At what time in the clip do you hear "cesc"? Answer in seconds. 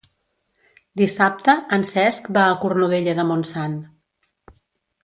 1.91-2.31